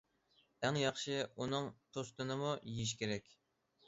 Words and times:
ئەڭ 0.69 0.77
ياخشى 0.79 1.19
ئۇنىڭ 1.41 1.67
پوستىنىمۇ 1.97 2.55
يېيىش 2.71 2.95
كېرەك. 3.03 3.29